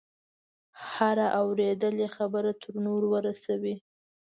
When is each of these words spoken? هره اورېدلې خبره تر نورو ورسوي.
هره 0.91 1.27
اورېدلې 1.41 2.07
خبره 2.15 2.51
تر 2.61 2.73
نورو 2.85 3.07
ورسوي. 3.15 3.75